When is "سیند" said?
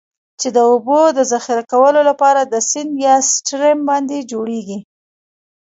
2.69-2.93